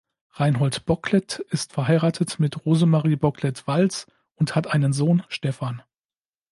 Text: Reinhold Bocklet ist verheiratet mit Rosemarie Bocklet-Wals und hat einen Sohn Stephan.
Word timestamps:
Reinhold 0.31 0.87
Bocklet 0.87 1.37
ist 1.51 1.73
verheiratet 1.73 2.39
mit 2.39 2.65
Rosemarie 2.65 3.17
Bocklet-Wals 3.17 4.07
und 4.33 4.55
hat 4.55 4.65
einen 4.65 4.93
Sohn 4.93 5.21
Stephan. 5.27 5.83